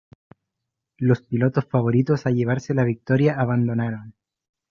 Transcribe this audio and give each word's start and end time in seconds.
Los 0.97 1.21
pilotos 1.21 1.65
favoritos 1.67 2.25
a 2.25 2.31
llevarse 2.31 2.73
la 2.73 2.83
victoria 2.85 3.35
abandonaron. 3.39 4.15